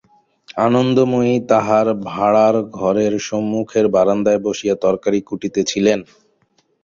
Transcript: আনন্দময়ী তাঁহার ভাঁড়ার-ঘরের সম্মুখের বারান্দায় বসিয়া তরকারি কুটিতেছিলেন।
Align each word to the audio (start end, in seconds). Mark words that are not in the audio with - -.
আনন্দময়ী 0.57 1.35
তাঁহার 1.49 1.87
ভাঁড়ার-ঘরের 2.07 3.13
সম্মুখের 3.27 3.85
বারান্দায় 3.87 4.41
বসিয়া 4.41 4.75
তরকারি 4.85 5.19
কুটিতেছিলেন। 5.21 5.99